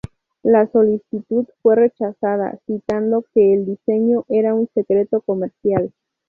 La 0.41 0.65
solicitud 0.71 1.45
fue 1.61 1.75
rechazada, 1.75 2.57
citando 2.65 3.23
que 3.35 3.53
el 3.53 3.67
diseño 3.67 4.25
era 4.29 4.55
un 4.55 4.67
secreto 4.73 5.21
comercial. 5.21 5.93